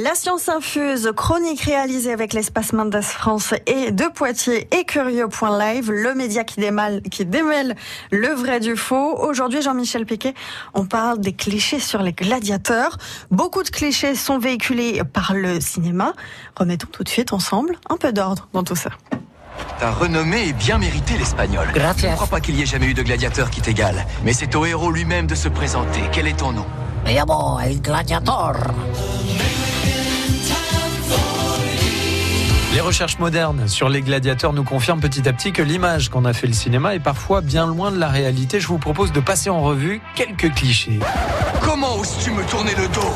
La 0.00 0.14
science 0.14 0.48
infuse, 0.48 1.12
chronique 1.14 1.60
réalisée 1.60 2.14
avec 2.14 2.32
l'espace 2.32 2.72
Mendes 2.72 3.02
France 3.02 3.52
et 3.66 3.90
de 3.90 4.04
Poitiers 4.06 4.66
et 4.74 4.84
Curieux.live, 4.84 5.92
le 5.92 6.14
média 6.14 6.44
qui 6.44 6.60
démêle, 6.60 7.02
qui 7.02 7.26
démêle 7.26 7.76
le 8.10 8.28
vrai 8.28 8.58
du 8.58 8.74
faux. 8.74 9.14
Aujourd'hui, 9.18 9.60
Jean-Michel 9.60 10.06
Piquet, 10.06 10.32
on 10.72 10.86
parle 10.86 11.20
des 11.20 11.34
clichés 11.34 11.78
sur 11.78 12.00
les 12.00 12.14
gladiateurs. 12.14 12.96
Beaucoup 13.30 13.62
de 13.62 13.68
clichés 13.68 14.14
sont 14.14 14.38
véhiculés 14.38 15.02
par 15.12 15.34
le 15.34 15.60
cinéma. 15.60 16.14
Remettons 16.56 16.88
tout 16.90 17.04
de 17.04 17.10
suite 17.10 17.34
ensemble 17.34 17.76
un 17.90 17.98
peu 17.98 18.14
d'ordre 18.14 18.48
dans 18.54 18.62
tout 18.62 18.76
ça. 18.76 18.92
Ta 19.78 19.90
renommée 19.90 20.48
est 20.48 20.52
bien 20.54 20.78
méritée, 20.78 21.18
l'Espagnol. 21.18 21.68
Je 21.74 22.06
ne 22.06 22.14
crois 22.14 22.26
pas 22.28 22.40
qu'il 22.40 22.56
y 22.56 22.62
ait 22.62 22.66
jamais 22.66 22.86
eu 22.86 22.94
de 22.94 23.02
gladiateur 23.02 23.50
qui 23.50 23.60
t'égale. 23.60 24.06
Mais 24.24 24.32
c'est 24.32 24.54
au 24.54 24.64
héros 24.64 24.90
lui-même 24.90 25.26
de 25.26 25.34
se 25.34 25.48
présenter. 25.48 26.00
Quel 26.12 26.28
est 26.28 26.38
ton 26.38 26.52
nom? 26.52 26.64
Me 27.04 27.12
llamo 27.12 27.58
el 27.58 27.82
gladiator. 27.82 28.54
Les 32.72 32.80
recherches 32.80 33.18
modernes 33.18 33.68
sur 33.68 33.90
les 33.90 34.00
gladiateurs 34.00 34.54
nous 34.54 34.64
confirment 34.64 35.00
petit 35.00 35.28
à 35.28 35.34
petit 35.34 35.52
que 35.52 35.60
l'image 35.60 36.08
qu'on 36.08 36.24
a 36.24 36.32
fait 36.32 36.46
le 36.46 36.54
cinéma 36.54 36.94
est 36.94 37.00
parfois 37.00 37.42
bien 37.42 37.66
loin 37.66 37.90
de 37.90 37.98
la 37.98 38.08
réalité. 38.08 38.60
Je 38.60 38.66
vous 38.66 38.78
propose 38.78 39.12
de 39.12 39.20
passer 39.20 39.50
en 39.50 39.60
revue 39.60 40.00
quelques 40.14 40.54
clichés. 40.54 40.98
Comment 41.60 41.96
oses-tu 41.98 42.30
me 42.30 42.42
tourner 42.44 42.74
le 42.74 42.88
dos? 42.88 43.12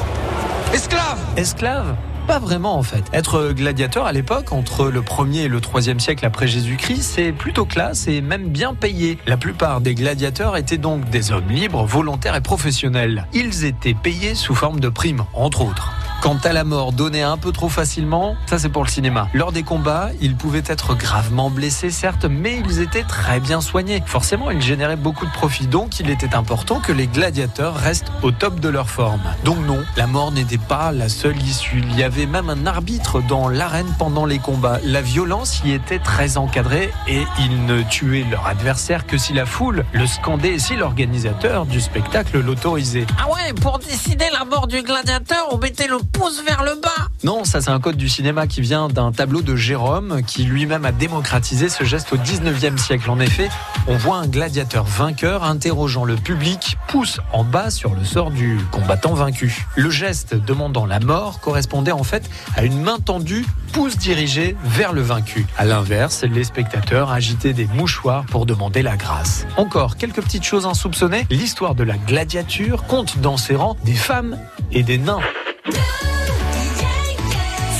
Esclave 0.75 1.19
Esclave? 1.39 1.97
Pas 2.27 2.39
vraiment 2.39 2.77
en 2.77 2.83
fait. 2.83 3.05
Être 3.15 3.53
gladiateur 3.53 4.05
à 4.05 4.13
l'époque, 4.13 4.53
entre 4.53 4.89
le 4.89 5.01
1er 5.01 5.45
et 5.45 5.49
le 5.49 5.61
3e 5.61 6.01
siècle 6.01 6.27
après 6.27 6.49
Jésus-Christ, 6.49 7.03
c'est 7.03 7.33
plutôt 7.33 7.65
classe 7.65 8.09
et 8.09 8.21
même 8.21 8.49
bien 8.49 8.75
payé. 8.75 9.17
La 9.27 9.39
plupart 9.39 9.81
des 9.81 9.95
gladiateurs 9.95 10.59
étaient 10.59 10.77
donc 10.77 11.09
des 11.09 11.33
hommes 11.33 11.49
libres, 11.49 11.87
volontaires 11.87 12.35
et 12.35 12.43
professionnels. 12.43 13.27
Ils 13.33 13.65
étaient 13.65 13.95
payés 13.95 14.35
sous 14.35 14.55
forme 14.55 14.81
de 14.81 14.91
primes, 14.91 15.25
entre 15.33 15.63
autres. 15.63 15.93
Quant 16.23 16.39
à 16.43 16.53
la 16.53 16.65
mort 16.65 16.93
donnée 16.93 17.23
un 17.23 17.37
peu 17.37 17.53
trop 17.53 17.69
facilement, 17.69 18.37
ça 18.47 18.59
c'est 18.59 18.69
pour 18.69 18.83
le 18.83 18.89
cinéma. 18.89 19.29
Lors 19.33 19.53
des 19.53 19.63
combats, 19.63 20.11
ils 20.21 20.35
pouvaient 20.35 20.63
être 20.67 20.95
gravement 20.95 21.51
blessés 21.51 21.91
certes, 21.91 22.25
mais 22.25 22.61
ils 22.65 22.81
étaient 22.81 23.05
très 23.05 23.39
bien 23.39 23.61
soignés. 23.61 24.03
Forcément, 24.07 24.51
ils 24.51 24.63
généraient 24.63 24.97
beaucoup 24.97 25.27
de 25.27 25.31
profit, 25.31 25.67
donc 25.67 26.01
il 26.01 26.11
était 26.11 26.35
important 26.35 26.81
que 26.81 26.93
les 26.93 27.07
gladiateurs 27.07 27.77
restent 27.77 28.11
au 28.23 28.33
top 28.33 28.61
de 28.61 28.69
leur 28.69 28.89
forme. 28.89 29.21
Donc 29.45 29.59
non, 29.67 29.83
la 29.97 30.07
mort 30.07 30.33
n'était 30.33 30.59
pas 30.59 30.91
la 30.91 31.09
seule 31.09 31.41
issue. 31.43 31.83
Il 31.91 31.97
y 31.97 32.03
avait 32.03 32.27
même 32.27 32.51
un 32.51 32.67
arbitre 32.67 33.21
dans 33.21 33.49
l'arène 33.49 33.93
pendant 33.99 34.25
les 34.25 34.39
combats. 34.39 34.81
La 34.85 35.03
violence 35.03 35.63
y 35.65 35.73
était 35.73 35.99
très 35.99 36.39
encadrée 36.39 36.91
et 37.07 37.23
ils 37.39 37.67
ne 37.67 37.83
tuaient 37.83 38.27
leur 38.31 38.47
adversaire 38.47 39.07
que 39.07 39.19
si 39.19 39.33
la 39.33 39.47
foule 39.47 39.85
le 39.93 40.07
scandait 40.07 40.55
et 40.55 40.59
si 40.59 40.77
l'organisateur 40.77 41.67
du 41.67 41.81
spectacle 41.81 42.41
l'autorisait. 42.41 43.07
Ah 43.19 43.31
ouais, 43.31 43.53
pour 43.61 43.79
décider 43.79 44.27
la 44.33 44.45
mort 44.45 44.67
du 44.67 44.83
gladiateur, 44.83 45.49
on 45.53 45.59
mettait 45.59 45.87
le 45.87 45.99
pouce 46.13 46.43
vers 46.45 46.65
le 46.65 46.81
bas. 46.81 47.09
Non, 47.25 47.45
ça 47.45 47.61
c'est 47.61 47.71
un 47.71 47.81
code 47.81 47.97
du 47.97 48.09
cinéma 48.09 48.47
qui 48.47 48.61
vient 48.61 48.89
d'un 48.89 49.13
tableau 49.13 49.43
de 49.43 49.57
Jérôme 49.57 50.23
qui 50.27 50.45
lui-même 50.45 50.85
a 50.85 50.93
démocratisé 50.93 51.69
ce 51.69 51.85
geste 51.85 52.13
au 52.13 52.17
19e 52.17 52.79
siècle. 52.79 53.11
En 53.11 53.19
effet, 53.21 53.49
on 53.89 53.97
voit 53.97 54.19
un 54.19 54.27
gladiateur 54.27 54.85
vainqueur 54.85 55.45
interrogeant 55.45 56.05
le 56.05 56.17
public, 56.17 56.77
pouce 56.89 57.21
en 57.33 57.45
bas 57.45 57.71
sur 57.71 57.95
le 57.95 58.05
sort 58.05 58.31
du 58.31 58.59
combattant 58.71 59.15
vaincu. 59.15 59.67
Le 59.77 59.91
geste 59.91 60.35
demandant 60.35 60.87
la 60.87 61.01
mort 61.01 61.41
correspondait 61.41 61.93
en 61.93 62.05
fait 62.05 62.29
à 62.55 62.65
une 62.65 62.81
main 62.81 62.99
tendue, 62.99 63.45
pouce 63.73 63.97
dirigé 63.97 64.57
vers 64.65 64.93
le 64.93 65.03
vaincu. 65.03 65.47
À 65.57 65.65
l'inverse, 65.65 66.25
les 66.25 66.45
spectateurs 66.45 67.11
agitaient 67.11 67.53
des 67.53 67.67
mouchoirs 67.67 68.25
pour 68.27 68.47
demander 68.47 68.83
la 68.83 68.97
grâce. 68.97 69.47
Encore 69.57 69.97
quelques 69.97 70.23
petites 70.23 70.45
choses 70.45 70.67
insoupçonnées. 70.67 71.27
L'histoire 71.31 71.75
de 71.75 71.85
la 71.85 71.97
gladiature 71.97 72.85
compte 72.85 73.19
dans 73.19 73.37
ses 73.37 73.57
rangs 73.57 73.77
des 73.85 73.95
femmes 73.95 74.39
et 74.73 74.83
des 74.83 74.99
nains. 74.99 75.21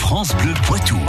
France 0.07 0.37
Bleu 0.37 0.55
Poitou. 0.63 1.01